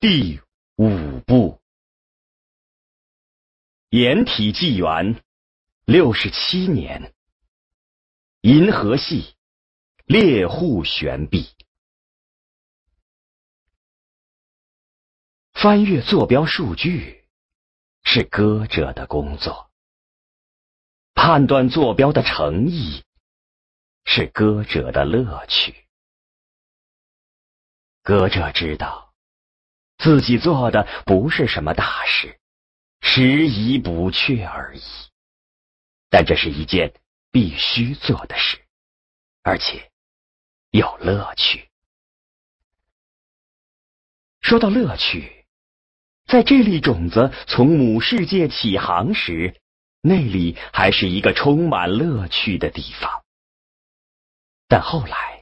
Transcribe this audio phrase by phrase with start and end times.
[0.00, 0.40] 第
[0.76, 1.60] 五部，
[3.90, 5.20] 掩体纪元
[5.86, 7.12] 六十七年，
[8.42, 9.34] 银河系。
[10.06, 11.54] 猎户悬臂，
[15.52, 17.28] 翻阅坐标数据。
[18.04, 19.70] 是歌者的工作，
[21.12, 23.04] 判断坐标的诚意。
[24.06, 25.86] 是歌者的乐趣。
[28.02, 29.07] 歌者知道
[29.98, 32.38] 自己做的不是什么大事，
[33.00, 34.80] 时宜不确而已。
[36.08, 36.94] 但这是一件
[37.30, 38.58] 必须做的事，
[39.42, 39.90] 而且
[40.70, 41.68] 有乐趣。
[44.40, 45.44] 说到乐趣，
[46.26, 49.60] 在这粒种子从母世界起航时，
[50.00, 53.24] 那里还是一个充满乐趣的地方。
[54.68, 55.37] 但后来，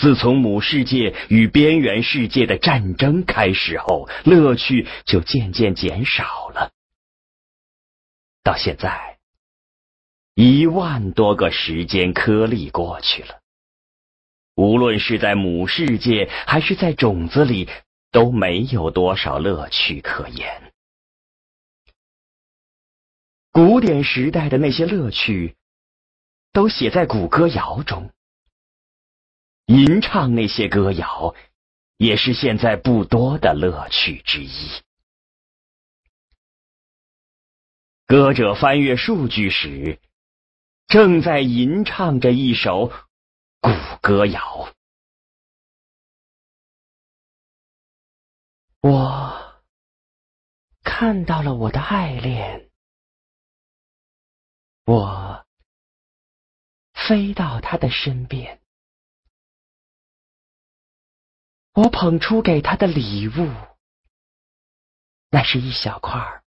[0.00, 6.72] 自从母世界与边缘世界的战争开始后，乐趣就渐渐减少了。
[8.42, 9.18] 到现在，
[10.34, 13.40] 一万多个时间颗粒过去了，
[14.54, 17.68] 无论是在母世界还是在种子里，
[18.10, 20.72] 都没有多少乐趣可言。
[23.52, 25.56] 古典时代的那些乐趣，
[26.54, 28.10] 都写在古歌谣中。
[29.70, 31.32] 吟唱那些歌谣，
[31.96, 34.50] 也是现在不多的乐趣之一。
[38.04, 40.00] 歌者翻阅数据时，
[40.88, 42.88] 正在吟唱着一首
[43.60, 43.70] 古
[44.02, 44.74] 歌谣。
[48.80, 49.62] 我
[50.82, 52.68] 看到了我的爱恋，
[54.84, 55.46] 我
[56.92, 58.60] 飞到他的身边。
[61.80, 63.48] 我捧出给他的礼物，
[65.30, 66.42] 那是一小块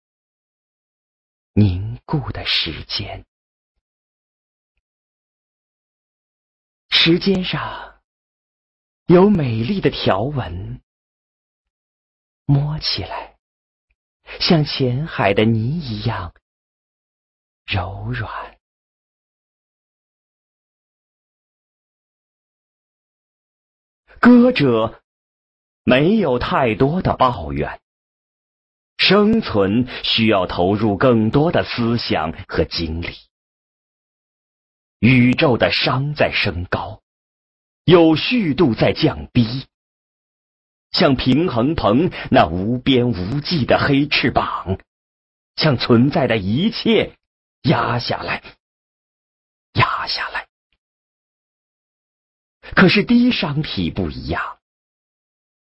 [1.55, 3.25] 凝固的时间。
[6.91, 8.03] 时间上
[9.07, 10.83] 有美丽的条纹，
[12.45, 13.39] 摸起来
[14.39, 16.35] 像浅海的泥一样
[17.65, 18.61] 柔软。
[24.21, 25.02] 歌者。
[25.85, 27.81] 没有太多的抱怨。
[28.99, 33.17] 生存需要投入更多的思想和精力。
[35.01, 37.03] 宇宙的熵在升高，
[37.85, 39.67] 有序度在降低，
[40.93, 44.79] 像平衡棚那无边无际的黑翅膀，
[45.57, 47.17] 将存在的一切
[47.63, 48.45] 压下来，
[49.73, 50.47] 压下来。
[52.77, 54.61] 可是低熵体不一样。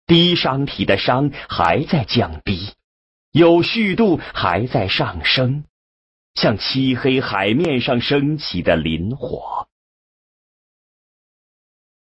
[0.07, 2.75] 低熵体的熵还在降低，
[3.33, 5.65] 有序度还在上升，
[6.35, 9.69] 像漆黑海面上升起的磷火。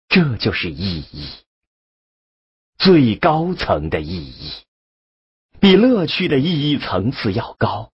[0.08, 1.28] 这就是意义，
[2.76, 4.50] 最高层的意义，
[5.58, 7.92] 比乐趣的意义层次要高。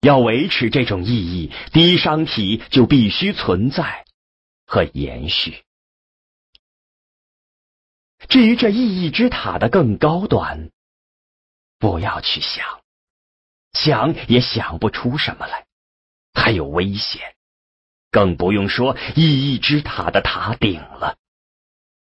[0.00, 4.06] 要维持这种意义，低熵体就必须存在
[4.64, 5.65] 和延续。
[8.36, 10.70] 至于这意义之塔的更高端，
[11.78, 12.82] 不要去想，
[13.72, 15.66] 想也想不出什么来，
[16.34, 17.34] 还有危险，
[18.10, 21.16] 更不用说意义之塔的塔顶了，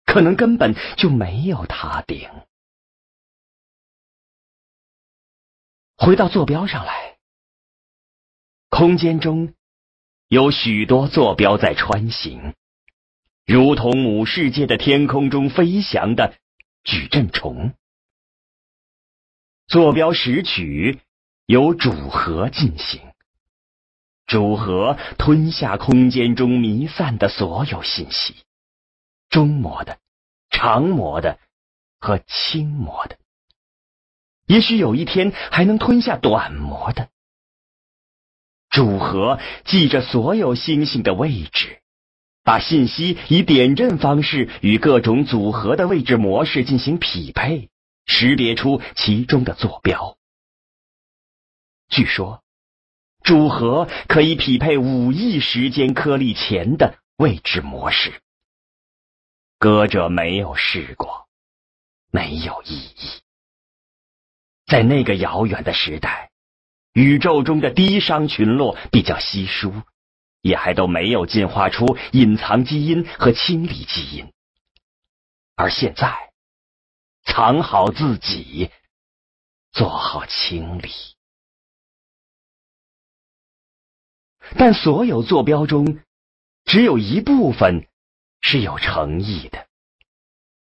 [0.05, 2.29] 可能根本就没有塔顶。
[5.97, 7.17] 回到坐标上来，
[8.69, 9.55] 空间中
[10.29, 12.55] 有许多坐标在穿行。
[13.49, 16.35] 如同母世界的天空中飞翔的
[16.85, 17.73] 矩阵虫，
[19.67, 20.99] 坐标拾取
[21.47, 23.01] 由主核进行，
[24.27, 28.35] 主核吞下空间中弥散的所有信息，
[29.31, 29.99] 中模的、
[30.51, 31.39] 长模的
[31.99, 33.17] 和轻模的，
[34.45, 37.09] 也许有一天还能吞下短模的。
[38.69, 41.81] 主核记着所有星星的位置。
[42.49, 47.69] 把信息以点阵方式与各种组合的位置模式进行匹配，
[48.07, 50.17] 识别出其中的坐标。
[51.91, 52.43] 据说，
[53.23, 58.23] 组合可以匹配五亿时间颗粒前的位置模式。
[59.59, 61.29] 歌者没有试过，
[62.11, 63.21] 没有意义。
[64.65, 66.31] 在那个遥远的时代，
[66.95, 69.75] 宇宙中的低熵群落比较稀疏。
[70.49, 74.33] 也还都没有进化出隐藏基因和清理基因，
[75.55, 76.33] 而现在，
[77.25, 78.71] 藏好自己，
[79.71, 80.91] 做好清理。
[84.57, 86.01] 但所有坐标中，
[86.65, 87.87] 只有一部分
[88.41, 89.67] 是有诚意的。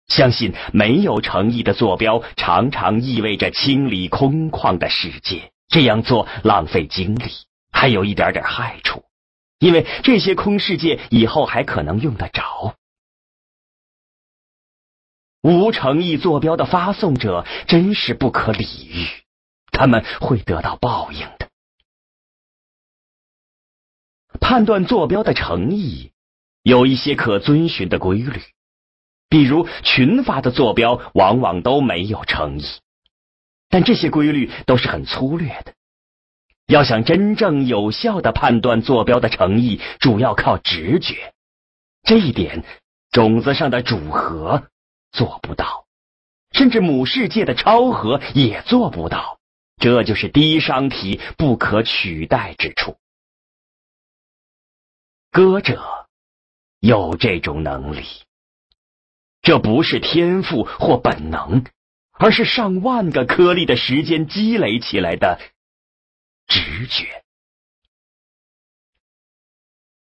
[0.07, 5.53] 相信没有诚意的坐标，常常意味着清理空旷的世界。
[5.69, 7.31] 这样做浪费精力，
[7.71, 9.05] 还有一点点害处，
[9.59, 12.75] 因为这些空世界以后还可能用得着。
[15.41, 19.07] 无诚意坐标的发送者真是不可理喻，
[19.71, 21.50] 他们会得到报应的。
[24.39, 26.12] 判断坐标的诚意
[26.62, 28.41] 有一些可遵循的规律，
[29.29, 32.65] 比如群发的坐标往往都没有诚意，
[33.69, 35.73] 但这些规律都是很粗略的。
[36.69, 41.33] 要想真正有效的判断坐标的诚意，主要靠直觉。
[42.04, 42.63] 这一点，
[43.10, 44.68] 种子上的主和
[45.12, 45.88] 做不到，
[46.51, 49.39] 甚至母世界的超和也做不到。
[49.77, 52.98] 这就是低商体不可取代之处。
[55.31, 56.07] 歌者
[56.80, 58.06] 有这种能力，
[59.42, 61.63] 这不是天赋或本能，
[62.12, 65.39] 而是上万个颗粒的时间积累起来的
[66.50, 67.24] 直觉。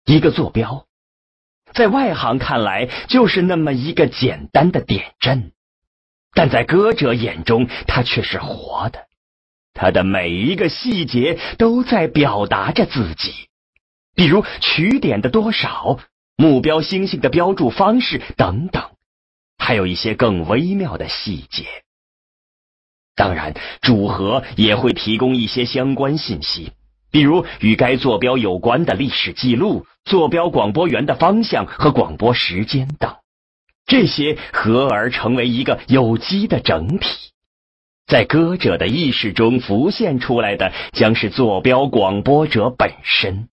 [0.07, 0.87] 一个坐标，
[1.75, 5.53] 在外行看来就是那么一个简单的点阵，
[6.33, 9.07] 但在歌者眼中，它却是活的，
[9.75, 13.49] 它的每一个细节都在表达着自己。
[14.15, 16.01] 比如取点的多少、
[16.37, 18.97] 目标星星的标注方式等等，
[19.59, 21.85] 还有一些更微妙的细节。
[23.21, 23.53] 当然，
[23.83, 26.73] 主和也会提供一些相关信息，
[27.11, 33.15] 比如与该坐标有关的历史记录、坐标广播源的方向和广播时间等。
[33.85, 37.33] 这些合而成为一个有机的整体，
[38.07, 43.51] 在歌者的意识中浮现出来的，将是坐标广播者本身。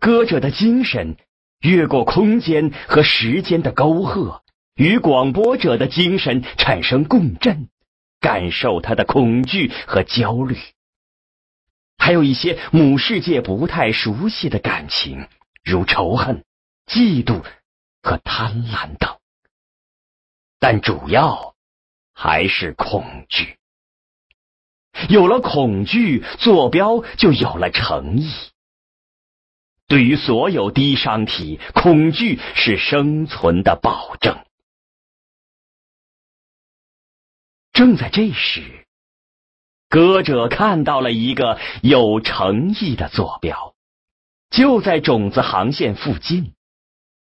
[0.00, 1.18] 歌者的精神
[1.60, 4.42] 越过空间和时间的沟壑，
[4.76, 7.70] 与广播者的精神产生共振，
[8.20, 10.58] 感受他的恐惧和焦虑，
[11.96, 15.28] 还有一些母世界不太熟悉的感情，
[15.64, 16.44] 如仇恨、
[16.86, 17.42] 嫉妒
[18.02, 19.16] 和贪婪等。
[20.58, 21.54] 但主要
[22.12, 23.56] 还是恐惧。
[25.08, 28.30] 有了恐惧，坐标就有了诚意。
[29.88, 34.38] 对于所有低商体，恐惧是生存的保证。
[37.76, 38.86] 正在这时，
[39.90, 43.74] 歌者看到了一个有诚意的坐标，
[44.48, 46.54] 就在种子航线附近。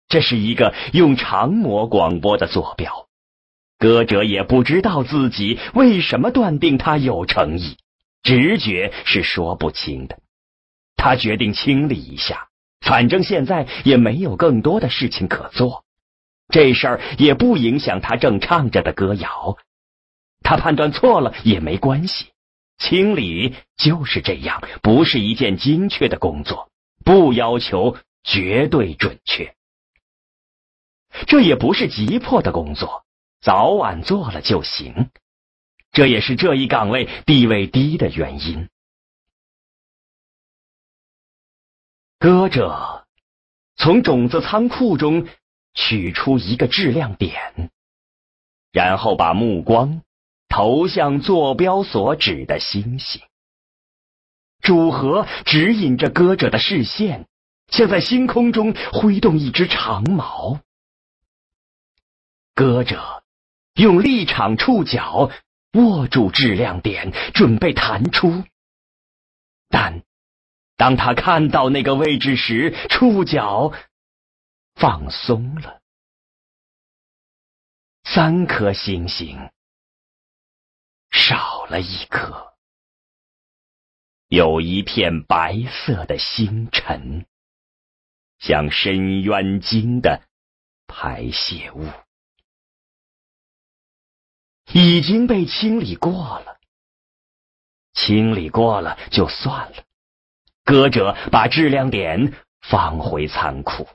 [0.06, 3.08] 这是一个用长模广播的坐标，
[3.76, 7.76] 歌者也不知道自己为什么断定他有诚意，
[8.22, 10.20] 直觉是说不清的。
[10.94, 12.46] 他决定清理一下，
[12.82, 15.84] 反正现在也没有更多的事情可做。
[16.50, 19.56] 这事儿也不影响他正唱着的歌谣。
[20.46, 22.26] 他判断错了也没关系，
[22.78, 26.70] 清理就是这样，不是一件精确的工作，
[27.04, 29.56] 不要求绝对准确。
[31.26, 33.04] 这也不是急迫的工作，
[33.40, 35.10] 早晚做了就行。
[35.90, 38.68] 这也是这一岗位地位低的原因。
[42.20, 43.04] 歌者
[43.74, 45.26] 从种子仓库中
[45.74, 47.72] 取出一个质量点，
[48.70, 50.02] 然后把目光
[50.48, 53.22] 投向坐标所指的星星。
[54.60, 57.26] 主核指引着歌者的视线，
[57.68, 60.60] 像在星空中挥动一只长矛。
[62.54, 63.22] 歌者
[63.74, 65.30] 用立场触角
[65.72, 68.44] 握住质量点，准备弹出，
[69.68, 70.02] 但。
[70.78, 73.72] 当他看到那个位置时，触角
[74.74, 75.80] 放松了，
[78.04, 79.50] 三颗星星
[81.10, 82.54] 少了一颗，
[84.28, 87.26] 有一片白色的星辰，
[88.38, 90.22] 像深渊鲸的
[90.86, 91.90] 排泄物，
[94.72, 96.60] 已经被清理过了。
[97.94, 99.84] 清理过了就算了。
[100.64, 103.88] 歌者把质量点放回仓库，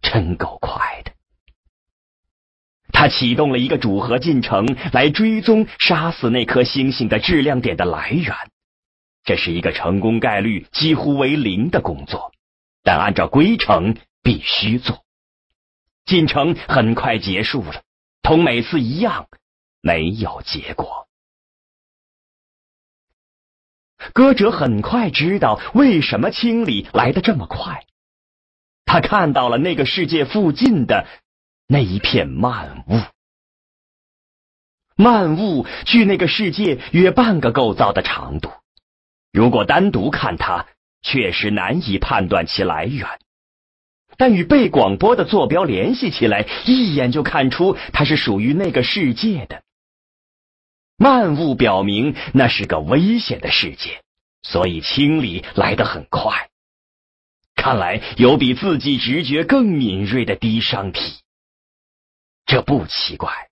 [0.00, 1.11] 真够快的。
[3.02, 8.32] 他启动了一个主核进程来追踪杀死那颗星星的质量点的来源。
[9.24, 12.30] 这是一个成功概率几乎为零的工作，
[12.84, 15.02] 但按照规程必须做。
[16.04, 17.82] 进程很快结束了，
[18.22, 19.26] 同每次一样，
[19.80, 21.08] 没有结果。
[24.12, 27.84] 歌者很快知道为什么清理来的这么快。
[28.84, 31.08] 他看到了那个世界附近的
[31.66, 33.00] 那一片漫雾。
[34.94, 38.50] 漫雾距那个世界约半个构造的长度。
[39.32, 40.66] 如果单独看它，
[41.00, 43.08] 确实难以判断其来源。
[44.18, 49.62] 但与被广播的坐标联系起来，一眼就看出它是属于那个世界的。
[50.98, 54.02] 漫雾表明那是个危险的世界，
[54.42, 56.50] 所以清理来得很快。
[57.56, 61.21] 看来有比自己直觉更敏锐的低商体，
[62.52, 63.48] 这不奇怪。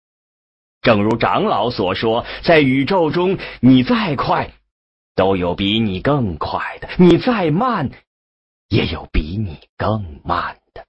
[0.82, 4.52] 正如长老所说，在宇宙中，你再快，
[5.14, 7.90] 都有比你更快的；你再慢，
[8.68, 10.86] 也有比你更慢的。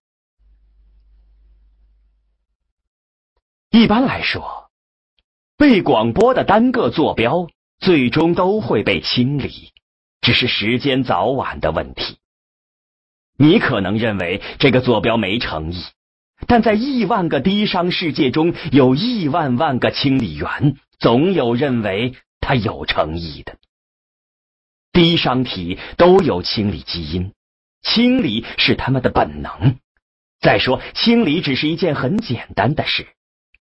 [3.70, 4.70] 一般来说，
[5.56, 7.48] 被广播的单个坐标
[7.80, 9.72] 最终都会被清理，
[10.20, 12.18] 只是时间早晚的问题。
[13.38, 15.82] 你可能认为这个坐标没诚意。
[16.48, 23.58] 但在亿万个低商世界中，有亿万万个清理员，总有认为他有诚意的。
[24.92, 27.32] 低商体都有清理基因，
[27.82, 29.78] 清理是他们的本能。
[30.42, 33.08] 再说，清理只是一件很简单的事。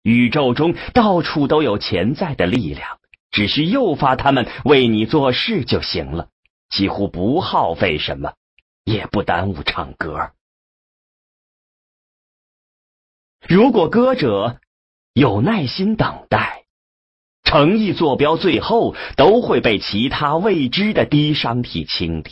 [0.02, 2.98] 宇宙中到处都有潜在的力量，
[3.30, 6.28] 只需诱发他们为你做事就行了，
[6.70, 8.32] 几乎不耗费什么，
[8.84, 10.30] 也不耽误唱歌。
[13.46, 14.58] 如果歌者
[15.14, 16.64] 有耐心等待，
[17.44, 22.30] 诚意坐标最后都会被其他未知的低商体清理，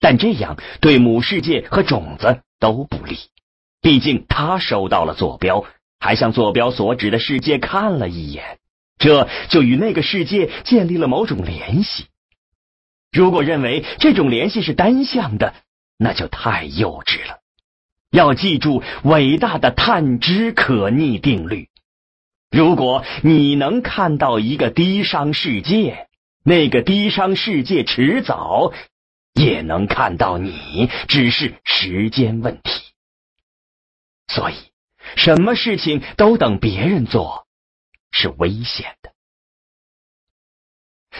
[0.00, 3.18] 但这样对母世界和种子都不利。
[3.80, 5.66] 毕竟他收到了坐标，
[6.00, 8.58] 还向坐标所指的世界看了一眼，
[8.98, 12.06] 这就与那个世界建立了某种联系。
[13.12, 15.54] 如果认为这种联系是单向的，
[15.96, 17.43] 那就太幼稚了。
[18.14, 21.68] 要记住伟大的探知可逆定律。
[22.48, 26.06] 如果你能看到一个低商世界，
[26.44, 28.72] 那个低商世界迟早
[29.32, 32.70] 也能看到你，只是时间问题。
[34.28, 34.54] 所以，
[35.16, 37.48] 什么事情都等别人做
[38.12, 39.10] 是危险的。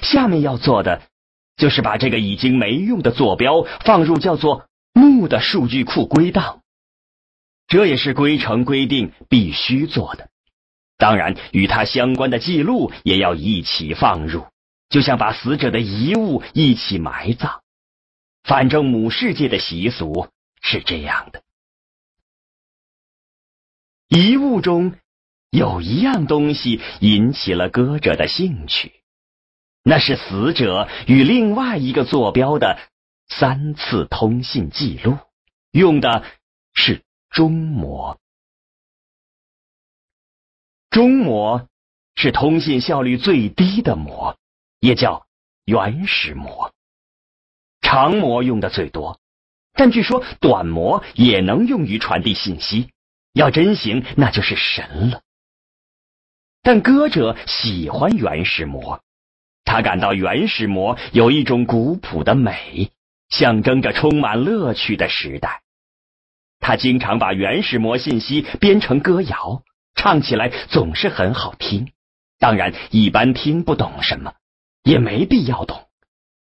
[0.03, 1.03] 下面要做的
[1.57, 6.61] 就是把这个已经没用的坐标放入叫做“木”的数据库归档。
[7.66, 10.28] 这也是规程规定必须做的，
[10.99, 14.47] 当然与他相关的记录也要一起放入，
[14.90, 17.62] 就像把死者的遗物一起埋葬。
[18.42, 20.28] 反正母世界的习俗
[20.61, 21.42] 是这样的。
[24.09, 24.94] 遗物中
[25.50, 28.92] 有一样东西引起了歌者的兴趣，
[29.83, 32.78] 那是死者与另外一个坐标的
[33.26, 35.18] 三次通信记录，
[35.73, 36.25] 用的。
[37.35, 38.21] 中模，
[40.88, 41.69] 中模
[42.14, 44.38] 是通信效率最低的模，
[44.79, 45.26] 也叫
[45.64, 46.73] 原始模。
[47.81, 49.19] 长模用的最多，
[49.73, 52.91] 但据说短模也能用于传递信息。
[53.33, 55.23] 要真行，那就是神了。
[56.62, 59.03] 但歌者喜欢原始模，
[59.64, 62.93] 他感到原始模有一种古朴的美，
[63.29, 65.63] 象征着充满乐趣的时代。
[66.66, 69.62] 他经常把原始魔信息编成歌谣，
[69.94, 71.92] 唱起来总是很好听。
[72.38, 74.33] 当然，一般听不懂什么，
[74.83, 75.88] 也没必要懂。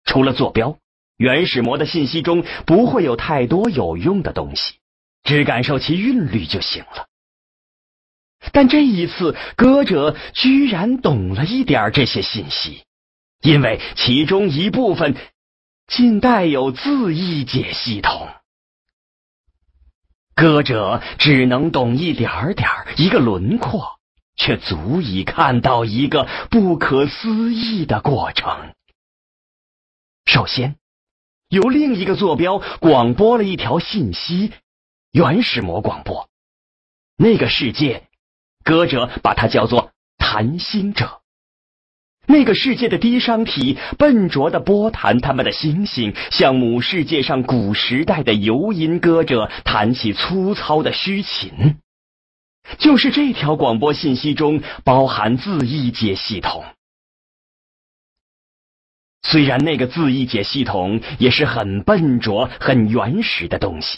[0.03, 0.77] 除了坐标，
[1.15, 4.73] 原始魔的信息中不会有太多有用的东西，
[5.23, 7.07] 只感受其韵律就行了。
[8.51, 12.83] 但这一次，歌者居然懂了一点这些信息，
[13.41, 15.15] 因为其中一部分
[15.88, 18.27] 竟带有字义解系统。
[20.39, 24.00] 歌者只能懂一点儿点儿一个轮廓，
[24.38, 28.74] 却足以看到一个不可思议的过程。
[30.24, 30.77] 首先，
[31.50, 34.53] 由另一个坐标广播了一条信息，
[35.12, 36.29] 原始模广播。
[37.17, 38.08] 那个世界，
[38.63, 41.18] 歌者把它叫做谈心者。
[42.29, 51.77] 那个世界的低商体笨拙的波弹他们的星星，像母世界上古时代的游吟歌者弹起粗糙的虚琴。
[52.77, 56.63] 就是这条广播信息中包含字义解系统。
[59.24, 63.98] 虽然那个字义解系统也是很笨拙、很原始的东西，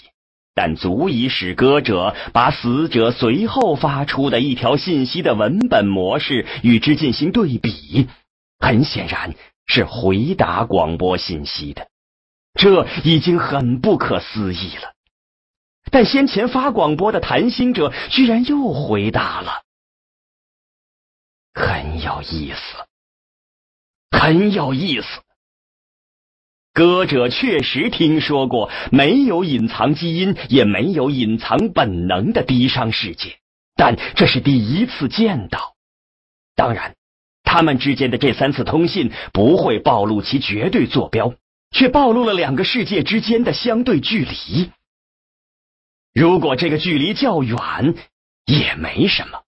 [0.56, 8.08] 但足以使歌者把死者随后发出的一条信息的文本模式与之进行对比，
[8.62, 9.34] 很显然
[9.66, 11.90] 是回答广播信息的。
[12.54, 14.94] 这已经很不可思议了。
[15.90, 19.64] 但先前发广播的谈心者居然又回答了，
[21.54, 22.60] 很有意思，
[24.12, 25.08] 很有意思。
[26.74, 33.40] 歌者确实听说过没有隐藏基因也没有隐藏本能的低商世界，
[33.76, 35.76] 但这是第一次见到。
[36.56, 36.96] 当然，
[37.52, 41.34] 他们之间的这三次通信不会暴露其绝对坐标，
[41.70, 44.72] 却暴露了两个世界之间的相对距离。
[46.14, 47.58] 如果这个距离较远，
[48.46, 49.40] 也没什么；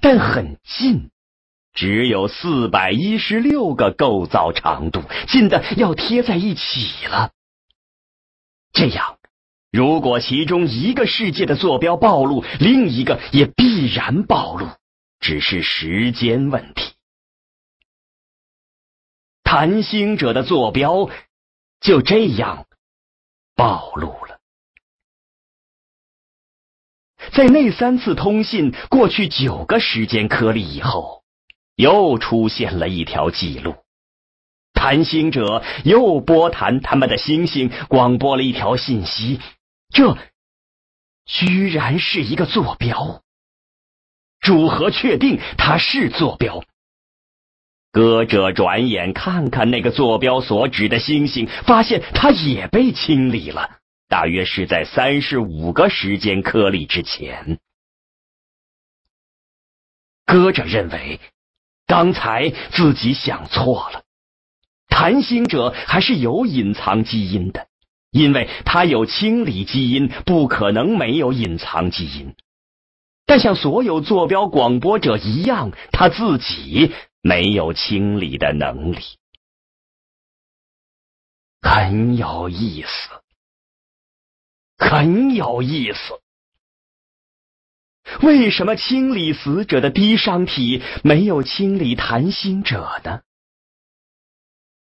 [0.00, 1.10] 但很近，
[1.74, 7.32] 只有四百一十六个构造长度，近的要贴在一起了。
[8.72, 9.18] 这样，
[9.70, 14.66] 如果其中一个世界的坐标暴露，另一个也必然暴露，
[15.20, 16.93] 只是时间问题。
[19.56, 21.08] 谈星者的坐标
[21.78, 22.66] 就这样
[23.54, 24.40] 暴露了。
[27.30, 31.22] 在那三次通信过去九个时间颗粒以后，
[31.76, 33.76] 又出现了一条记录。
[34.72, 39.40] 谈星者又拨谈他们的星星，广播了一条信息。
[39.88, 40.18] 这
[41.26, 43.22] 居然是一个坐标。
[44.40, 46.64] 主和确定它是坐标。
[47.94, 53.78] 歌者转眼看看那个坐标所指的星星，发现它也被清理了。
[54.08, 57.60] 大约是在三十五个时间颗粒之前，
[60.26, 61.20] 歌者认为
[61.86, 64.02] 刚才自己想错了。
[64.88, 67.68] 谈星者还是有隐藏基因的，
[68.10, 72.34] 因为他有清理基因，不可能没有隐藏基因。
[73.24, 76.92] 但像所有坐标广播者一样，他自己
[77.26, 79.02] 没有清理的能力，
[81.62, 83.08] 很有意思。
[84.76, 86.20] 很有意思，
[88.20, 93.22] 为什么清理死者的低伤体没有清理谈心者呢？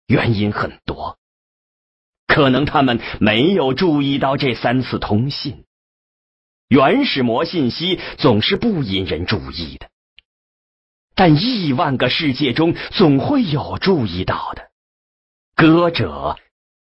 [0.06, 1.18] 原因很多，
[2.28, 5.64] 可能他们没有注意到这三次通信。
[6.68, 9.90] 原始膜信息总是不引人注意的，
[11.18, 14.70] 但亿万个世界中总会有注意到的。
[15.56, 16.38] 歌者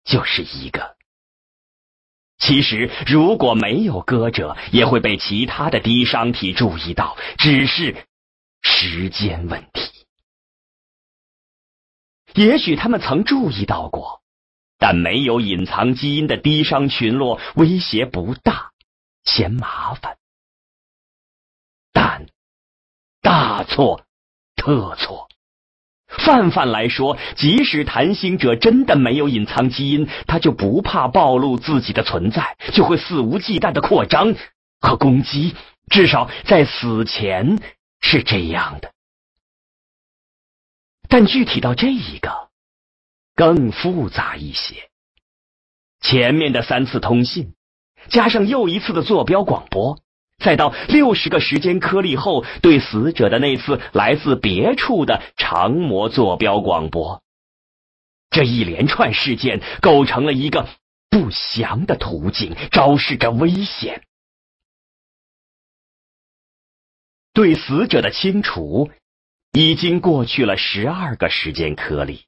[0.05, 0.95] 就是一个。
[2.37, 8.07] 其实，如果没有歌者，也会被其他的低商体注意到，只是
[8.61, 10.05] 时间问题。
[12.33, 14.21] 也许他们曾注意到过，
[14.77, 18.71] 但没有隐藏基因的低商群落威胁不大，
[19.25, 20.17] 嫌麻烦。
[21.91, 22.25] 但
[23.21, 24.05] 大错
[24.63, 25.27] 特错。
[26.07, 34.35] 泛泛来说，即使谈星者真的没有隐藏基因，他就不怕暴露自己的存在，就会肆无忌惮的扩张
[34.79, 35.53] 和攻击。
[35.89, 37.59] 至少在死前
[37.99, 38.93] 是这样的。
[41.09, 42.49] 但具体到这一个，
[43.35, 44.89] 更复杂一些。
[45.99, 47.53] 前面的三次通信，
[48.07, 49.99] 加上又一次的坐标广播。
[50.43, 57.23] 再到六十个时间颗粒后，对死者的那次来自别处的长模坐标广播，
[58.29, 60.67] 这一连串事件构成了一个
[61.09, 64.03] 不祥的途径，昭示着危险。
[67.33, 68.91] 对死者的清除
[69.53, 72.25] 已经过去了十二个时间颗粒，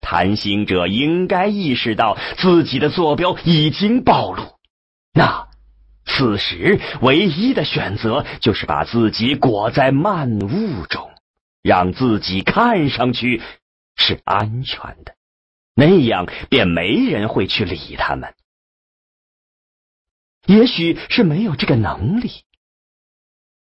[0.00, 4.58] 谈心者应该意识到自己的坐标已经暴露。
[5.12, 5.49] 那。
[6.12, 11.10] 此时唯一的选择就是把自己裹在漫雾中，
[11.62, 13.40] 让自己看上去
[13.96, 15.14] 是安全的，
[15.74, 18.34] 那样便没人会去理他们。
[20.46, 22.44] 也许是没有这个能力，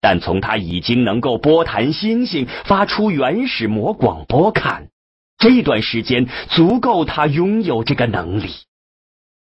[0.02, 4.90] 但从他已经能够波弹星星、发出原始魔广播看，
[5.38, 8.52] 这段时间足够他拥有这个能力。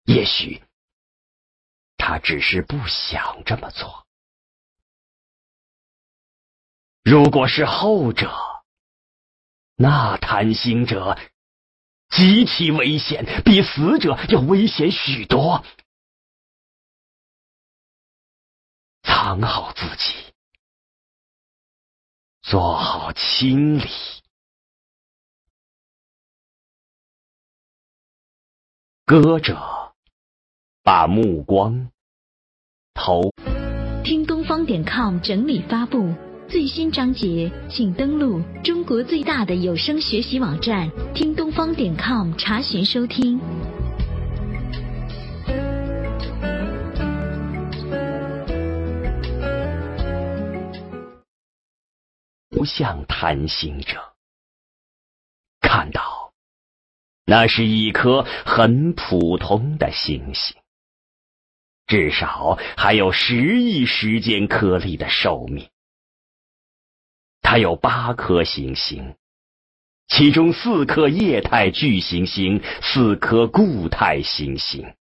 [0.03, 0.61] 也许。
[2.09, 4.07] 他只是不想这么做。
[7.03, 8.33] 如果是后者，
[9.75, 11.17] 那贪心者
[12.07, 15.65] 极其危险，比死者要危险许多。
[19.03, 20.33] 藏好自己，
[22.41, 23.89] 做好清理。
[29.03, 29.75] 歌者。
[30.83, 31.91] 把目光
[32.97, 33.31] 头。
[34.03, 36.13] 听东方点 com 整理发布
[36.49, 43.39] 最新章节，请登录中国最大的有声学习网站听东方点 com 查询收听。
[52.49, 53.99] 不像贪心者，
[55.61, 56.31] 看到
[57.25, 60.55] 那是一颗很普通的星星，
[61.87, 65.69] 至少还有十亿时间颗粒的寿命。
[67.41, 69.15] 它有八颗行星，
[70.07, 74.93] 其中四颗液态巨行星，四颗固态行星。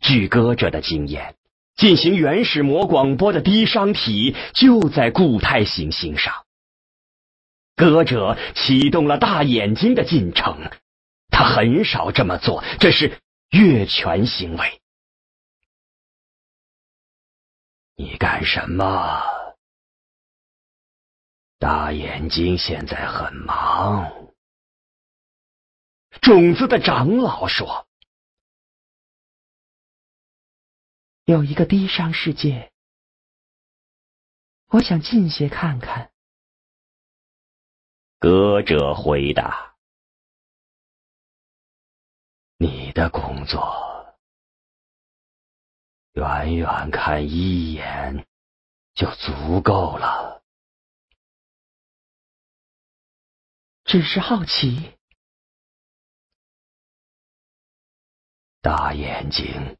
[0.00, 1.34] 据歌者的经验。
[1.76, 6.44] 进行原始膜广播的低商体就在固态行星上。
[7.74, 10.70] 歌者启动了大眼睛的进程，
[11.30, 13.18] 他很少这么做，这是
[13.50, 14.79] 越权行为。
[18.02, 19.54] 你干什么？
[21.58, 24.32] 大眼睛现在很忙。
[26.22, 27.86] 种子的长老说。
[31.24, 32.72] 有一个低商世界，
[34.68, 36.10] 我想近些看看。
[38.18, 39.76] 歌者回答
[42.56, 43.89] ：“你的工作，
[46.20, 48.26] 远远看一眼
[48.92, 50.42] 就足够了。
[53.84, 54.98] 只是好奇，
[58.60, 59.78] 大眼睛。”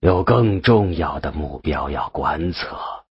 [0.00, 3.06] 有更重要的目标要观测，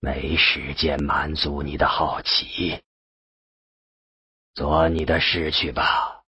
[0.00, 2.82] 没时间满足你的好奇，
[4.54, 6.21] 做你的事去吧。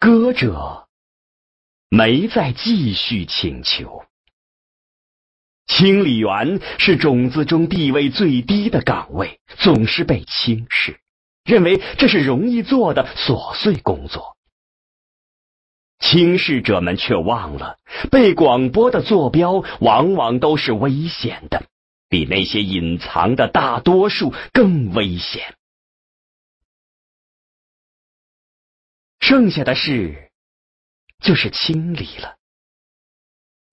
[0.00, 0.88] 歌者
[1.90, 4.02] 没再继续请求。
[5.66, 11.00] 清理员是种子中地位最低的岗位，总是被轻视。
[11.44, 14.38] 认为这是容易做的琐碎工作，
[15.98, 17.76] 轻视者们却忘了，
[18.10, 21.66] 被广播的坐标往往都是危险的，
[22.08, 25.56] 比那些隐藏的大多数更危险。
[29.30, 30.28] 剩下的事
[31.20, 32.34] 就是清理了。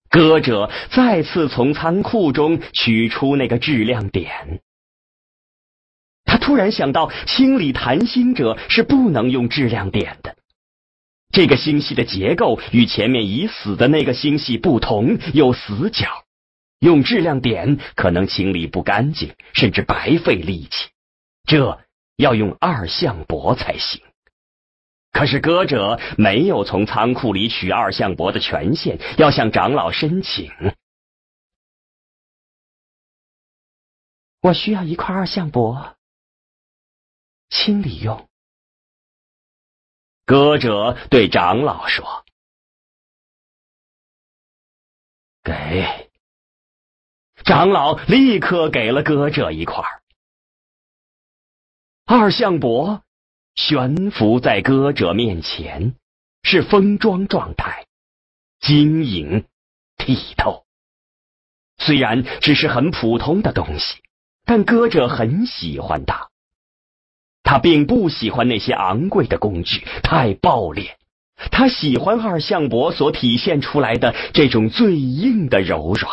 [0.08, 4.62] 歌者再次从仓库中取出那个质量点。
[6.24, 10.36] 他突然想到，清理弹心者是不能用质量点的。
[11.32, 16.24] 这个星系的结构与前面已死的那个星系不同，有死角，
[16.78, 20.90] 用质量点可能清理不干净，甚至白费力气。
[21.48, 21.80] 这
[22.14, 24.00] 要用二向箔才行。
[25.12, 30.52] 可是歌者没有从仓库里取二向箔的权限，要向长老申请。
[34.40, 35.96] 我需要一块二向箔。
[37.48, 38.28] 清理用。
[40.24, 42.24] 歌者对长老说
[45.42, 46.10] ：“给。”
[47.44, 49.82] 长老立刻给了歌者一块
[52.04, 53.02] 二向箔，
[53.58, 55.96] 悬浮在歌者面前，
[56.44, 57.86] 是封装状态，
[58.60, 59.46] 晶莹
[59.96, 60.64] 剔透。
[61.76, 63.96] 虽然只是很普通的东西，
[64.44, 66.28] 但歌者很喜欢它。
[67.42, 70.96] 他并不喜欢那些昂贵的工具，太暴烈。
[71.50, 76.12] 他喜欢二向箔所体现出来的这种最硬的柔软，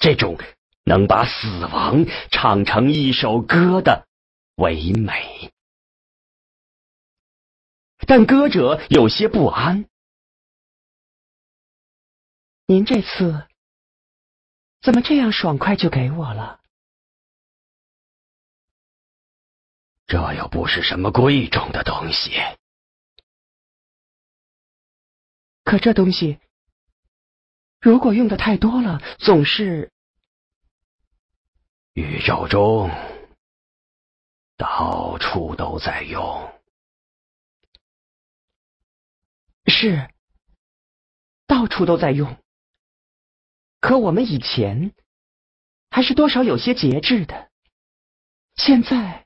[0.00, 0.36] 这种
[0.82, 4.06] 能把死亡唱成一首歌的
[4.56, 5.52] 唯美。
[8.08, 9.86] 但歌者有些不安。
[12.64, 13.46] 您这次
[14.80, 16.58] 怎么这样爽快就给我了？
[20.06, 22.32] 这又不是什么贵重的东西，
[25.62, 26.40] 可这东西
[27.78, 29.92] 如果用的太多了，总是
[31.92, 32.90] 宇宙中
[34.56, 36.57] 到处都在用，
[39.80, 40.10] 是
[41.46, 42.36] 到处都在用。
[43.80, 44.92] 可我们以前
[45.88, 47.48] 还是多少有些节制的，
[48.56, 49.24] 现在。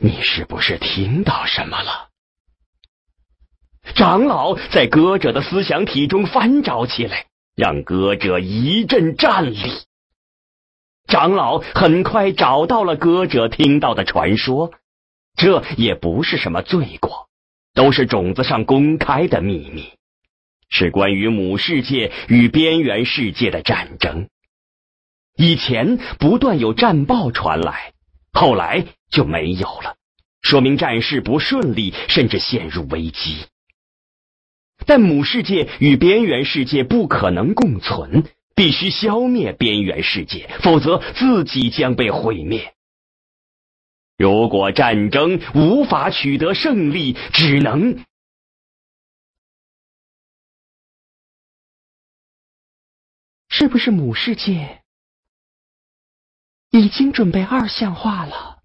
[0.00, 2.10] 你是不是听到什么了？
[3.94, 9.86] 长老在歌者的思想体中翻找起来，让歌者一阵战栗。
[11.06, 14.74] 长老很快找到了歌者听到的传说，
[15.36, 17.30] 这也不是什么罪过，
[17.74, 19.90] 都是种子上公开的秘密，
[20.68, 24.28] 是关于母世界与边缘世界的战争。
[25.36, 27.94] 以前不断有战报传来，
[28.32, 29.96] 后来就没有了，
[30.42, 33.46] 说明战事不顺利，甚至陷入危机。
[34.84, 42.74] 但母世界与边缘世界不可能共存，必须消灭边缘世界，否则自己将被毁灭。
[44.16, 48.04] 如果战争无法取得胜利，只能
[53.48, 54.82] 是不是母世界
[56.70, 58.62] 已经准备二项化了？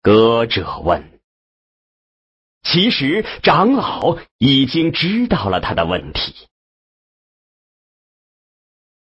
[0.00, 1.20] 歌者问。
[2.62, 6.48] 其实长老已经知道了他的问题。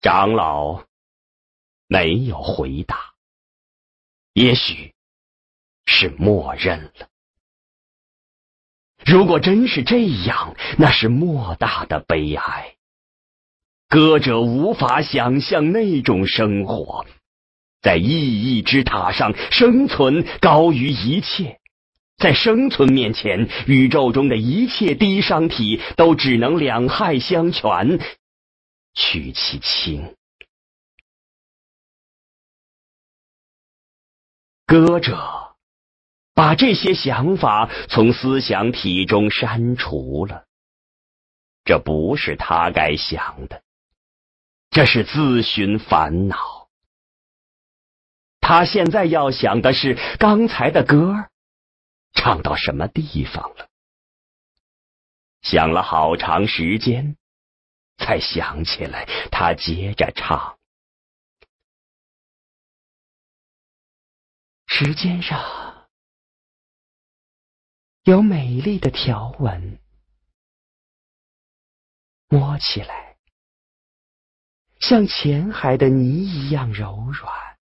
[0.01, 0.85] 长老
[1.87, 3.12] 没有回答，
[4.33, 4.93] 也许
[5.85, 7.09] 是默认了。
[9.05, 12.75] 如果真是这样，那是莫大的悲哀。
[13.87, 17.05] 歌者无法想象那种生活，
[17.81, 21.59] 在意义之塔上生存高于一切。
[22.17, 27.99] 在生存面前，宇宙中的一切低商体都只能两害相权，
[28.93, 30.15] 取其轻。
[34.73, 35.55] 歌者
[36.33, 40.47] 把这些想法从思想体中删除了，
[41.63, 43.61] 这不是他该想的，
[44.71, 46.69] 这是自寻烦恼。
[48.41, 51.27] 他现在要想的是刚才的歌
[52.13, 53.67] 唱到什么地方了？
[55.43, 57.15] 想了好长时间，
[57.97, 59.07] 才想起来。
[59.29, 60.57] 他接着唱：
[64.75, 65.87] 时间上
[68.05, 69.79] 有美丽的条纹，
[72.27, 73.15] 摸起来。
[74.79, 77.59] 像浅海的泥一样柔软。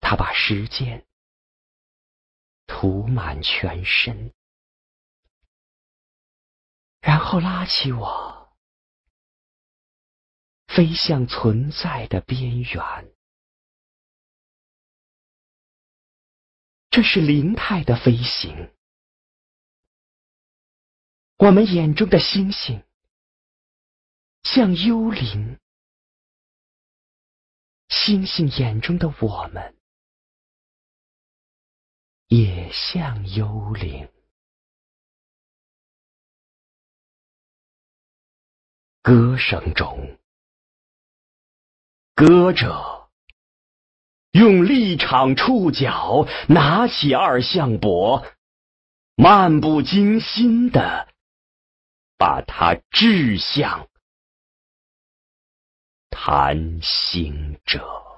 [0.00, 1.06] 他把时间。
[2.66, 4.34] 涂满全身，
[7.00, 8.54] 然后拉起我，
[10.66, 13.16] 飞向存在的边缘。
[16.90, 18.74] 这是灵态的飞行。
[21.36, 22.84] 我们眼中的星星，
[24.42, 25.56] 像幽灵；
[27.88, 29.76] 星星眼中的我们。
[32.26, 34.12] 也像幽灵。
[39.02, 40.18] 歌声中，
[42.14, 42.99] 歌者
[44.32, 48.24] 用立场触角拿起二向箔，
[49.16, 51.08] 漫不经心的
[52.16, 53.88] 把它掷向
[56.10, 58.09] 谈心者。